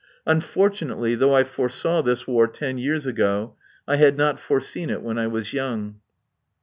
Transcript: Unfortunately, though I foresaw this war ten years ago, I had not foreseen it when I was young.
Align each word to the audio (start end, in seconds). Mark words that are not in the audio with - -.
Unfortunately, 0.25 1.13
though 1.13 1.35
I 1.35 1.43
foresaw 1.43 2.01
this 2.01 2.25
war 2.25 2.47
ten 2.47 2.79
years 2.79 3.05
ago, 3.05 3.55
I 3.87 3.97
had 3.97 4.17
not 4.17 4.39
foreseen 4.39 4.89
it 4.89 5.03
when 5.03 5.19
I 5.19 5.27
was 5.27 5.53
young. 5.53 5.99